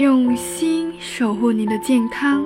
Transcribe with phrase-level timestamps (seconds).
[0.00, 2.42] 用心守护您的健康，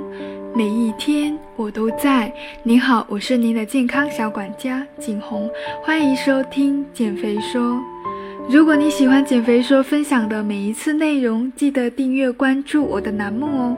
[0.57, 2.35] 每一天我都在。
[2.65, 5.49] 您好，我是您的健康小管家景红，
[5.81, 7.81] 欢迎收听减肥说。
[8.51, 13.77] 如果你喜欢减肥说分享的每一次内容，记得订阅关注我的栏目哦。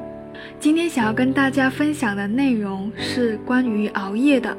[0.58, 4.56] 今天想要跟大家分享的内容是关于熬夜的。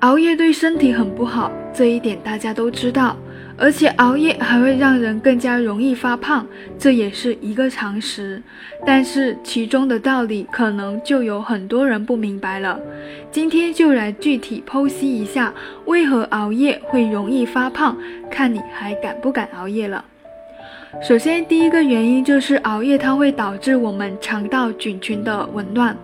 [0.00, 3.16] 熬夜对身体很不好，这一点大家都知道。
[3.58, 6.46] 而且熬夜还会让人更加容易发胖，
[6.78, 8.42] 这也是一个常识。
[8.84, 12.78] 但是其中的道理可能就有很多人不明白了。
[13.30, 15.52] 今天就来具体剖析一下，
[15.86, 17.96] 为何熬夜会容易发胖，
[18.30, 20.04] 看你还敢不敢熬夜了。
[21.02, 25.96] 首先，第一个原因就是熬夜它会导致我们肠道菌群的紊乱。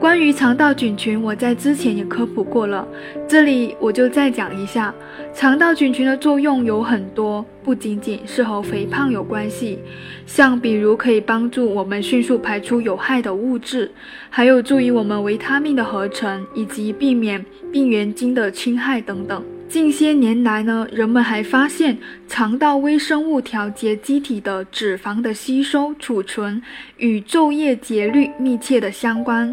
[0.00, 2.86] 关于肠道菌群，我在之前也科普过了，
[3.28, 4.94] 这里我就再讲一下。
[5.32, 9.78] 肠道菌群的作用有很多，不仅仅是和肥胖有关系，
[10.26, 13.90] 像比如可以帮助我们迅速排出有害的物质，
[14.30, 19.42] 还有助于我们维他命的合成，以及避免病原菌的侵害等等。
[19.74, 26.62] 近些年来呢，人们还发现肠道微生物调节机体的脂肪的吸收、储存
[26.96, 29.52] 与昼夜节律密切的相关。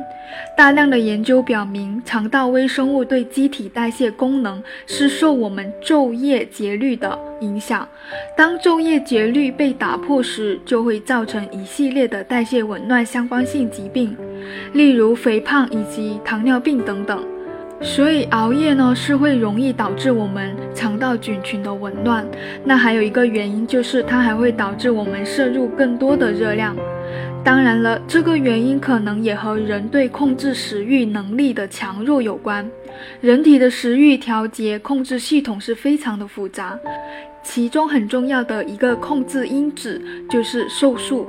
[0.55, 7.89] 大量的研究表明，肠道微生物对机体代谢功能是受我们昼夜节律的影响。
[8.37, 14.15] 当昼夜节律被打破时，就会造成一系列的代谢紊乱相关性疾病，
[14.73, 17.25] 例如肥胖以及糖尿病等等。
[17.81, 22.25] 所以熬夜呢是会容易导致我们肠道菌群的紊乱。
[22.63, 26.75] 那还有一个原因就是它还会导致我们摄入更多的热量。
[27.43, 32.69] 当然了，这个原因可能也和人对控制食欲能力的强弱有关。
[33.19, 36.79] 人体的食欲调节控制系统是非常的复杂，
[37.41, 41.27] 其中很重要的一个控制因子就是瘦素。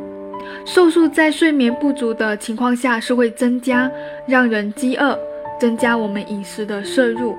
[0.66, 3.90] 瘦素在睡眠不足的情况下是会增加，
[4.26, 5.18] 让人饥饿。
[5.62, 7.36] 增加我们饮食的摄入。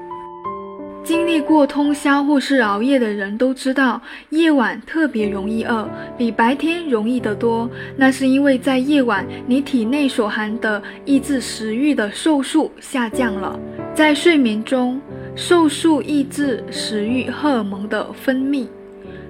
[1.03, 5.85] 经历过通宵或是熬夜的人都知道，夜晚特别容易饿，
[6.17, 7.69] 比白天容易得多。
[7.97, 13.59] 那是因为在夜晚，你体内所含的抑制食欲的瘦素下降了。
[13.93, 15.01] 在睡眠中，
[15.35, 18.65] 瘦素抑制食欲荷尔蒙的分泌。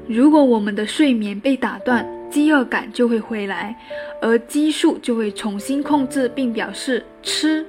[0.08, 3.76] 如果我们的睡眠被打断，饥饿感就会回来，
[4.22, 7.66] 而激素就会重新控制并表示吃。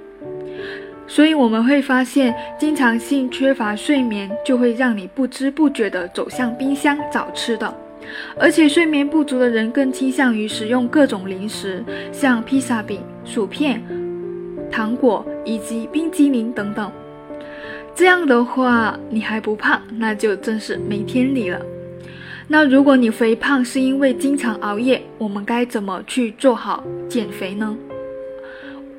[1.07, 7.73] 所以我们会发现，经常性缺乏睡眠就会让你不知不觉地走向冰箱找吃的，
[8.39, 13.83] 而且睡眠不足的人更倾向于使用各种零食，像披萨饼、薯片、
[14.71, 16.91] 糖果以及冰激凌等等。
[17.95, 21.61] 这样的话，你还不胖，那就真是没天理了。
[22.49, 27.77] 那如果你肥胖是因为经常熬夜，我们该怎么去做好减肥呢？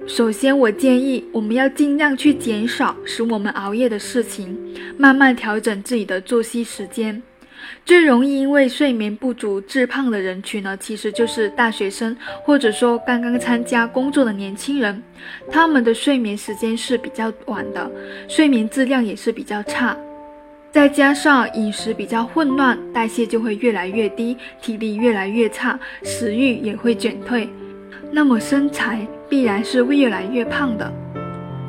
[0.07, 4.55] 首先，我建议我们要尽量去减少使我们熬夜的事情，
[4.97, 7.21] 慢慢调整自己的作息时间。
[7.83, 15.01] 最容易因为睡眠不足致胖的人群呢，其实就是大学生，或者说刚刚参加工作的年轻人。
[15.51, 17.89] 他们的睡眠时间是比较晚的，
[18.27, 19.97] 睡眠质量也是比较差，
[20.71, 27.49] 再加上饮食比较混乱，代谢就会越来越低，体力越来越差，食欲也会减退。
[28.11, 30.91] 那么身材必然是会越来越胖的。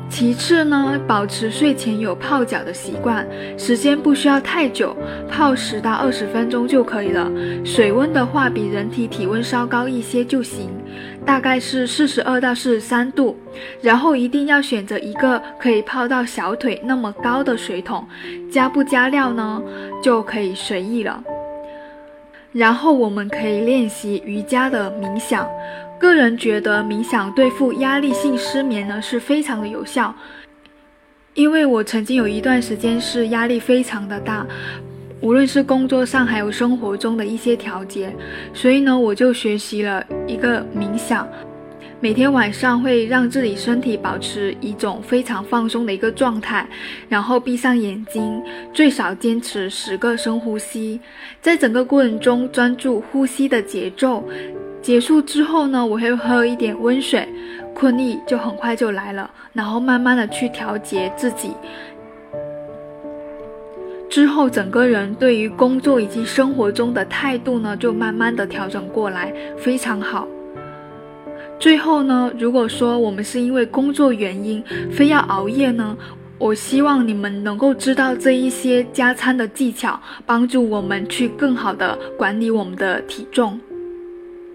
[0.09, 3.27] 其次呢，保持睡前有泡脚的习惯，
[3.57, 4.95] 时间不需要太久，
[5.29, 7.29] 泡十到二十分钟就可以了。
[7.65, 10.69] 水温的话，比人体体温稍高一些就行，
[11.25, 13.35] 大概是四十二到四十三度。
[13.81, 18.07] 然后一定要选择一个可以泡到小腿那么高的水桶，
[18.49, 19.61] 加不加料呢，
[20.01, 21.21] 就可以随意了。
[22.53, 25.45] 然后我们可以练习瑜伽的冥想。
[25.99, 30.13] 个人觉得冥想对付压力性失眠呢是非常的有效，
[31.33, 34.45] 因为我曾经有一段时间是压力非常的大，
[35.21, 38.15] 无论是工作上还有生活中的一些调节，
[38.53, 41.27] 所以呢我就学习了一个冥想，
[41.99, 46.67] 每天晚上会让自己身体保持一种非常放松的一个状态，
[47.09, 48.39] 然后闭上眼睛，
[48.71, 50.99] 最少坚持十个深呼吸，
[51.41, 54.23] 在整个过程中专注呼吸的节奏。
[54.81, 57.27] 结束之后呢，我会喝一点温水，
[57.73, 59.29] 困意就很快就来了。
[59.53, 61.51] 然后慢慢的去调节自己，
[64.09, 70.27] 之后整个人对于工作以及生活中的态度呢，就慢慢的调整过来，非常好。
[71.59, 75.97] 最后呢，如果说我们是因为工作原因非要熬夜呢，
[76.37, 83.59] 我希望你们能够知道这一些加餐的技巧，帮助我们去更好的管理我们的体重。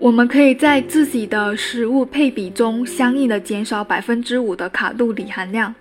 [0.03, 5.73] 我们可以在自己的食物配比中相应的减少百分之五的卡路里含量。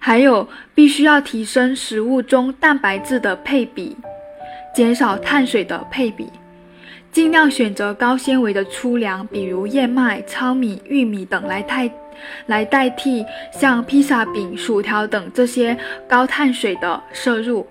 [0.00, 3.96] 还有，必须要提升食物中蛋白质的配比，
[4.74, 6.28] 减少碳水的配比，
[7.12, 11.88] 尽量选择高纤维的粗粮，比如燕麦、糙米、玉米等来代
[12.46, 17.64] 来代替像披萨饼、薯条等这些高碳水的摄入。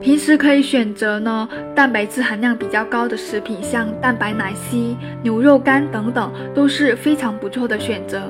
[0.00, 8.22] 平时可以选择呢蛋白质含量比较高的食品，像蛋白奶昔、牛肉干等等，都是非常不错的选择。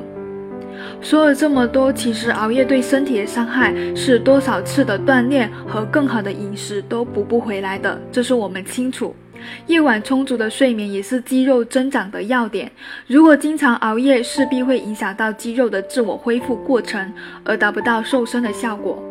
[1.01, 9.15] 说了这么多，其实熬夜对身体的伤害是多少次的锻炼和更好的饮食都补不回来的，这是我们清楚。
[9.67, 12.71] 夜晚充足的睡眠也是肌肉增长的要点。
[13.07, 17.13] 如果经常熬夜，势必会影响到肌肉的自我恢复过程，
[17.45, 19.03] 而达不到瘦身的效果。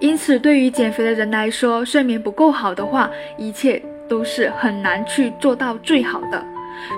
[0.00, 6.44] 因此，对于减肥的人来说，睡眠不够好的话，一切都是很难去做到最好的。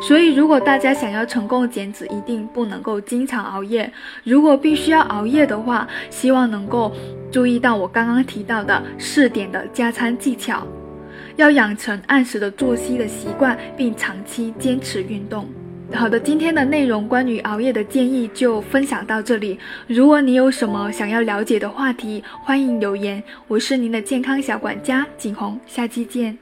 [0.00, 3.92] 所以，如果大家想要成功减脂，一定不能够经常熬夜。
[4.24, 6.92] 如果必须要熬夜的话，希望能够
[7.30, 10.66] 注意到我刚刚提到的四点的加餐技巧，
[11.36, 15.46] 要养成按时的作息的习惯，并长期坚持运动。
[15.92, 19.58] 好的，今天的内容关于熬夜的建议就分享到这里。
[19.86, 23.22] 如果你有什么想要了解的话题，欢迎留言。
[23.46, 26.36] 我是您的健康小管家景红，下期见。